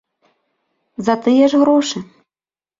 За 1.11 1.15
тыя 1.27 1.45
ж 1.55 1.63
грошы. 1.67 2.05